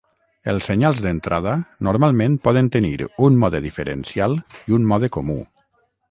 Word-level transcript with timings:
Els 0.51 0.67
senyals 0.69 1.01
d'entrada 1.05 1.51
normalment 1.87 2.37
poden 2.47 2.69
tenir 2.75 2.93
un 3.27 3.37
mode 3.43 3.61
diferencial 3.69 4.33
i 4.71 4.75
un 4.79 4.89
mode 4.93 5.11
comú. 5.19 5.37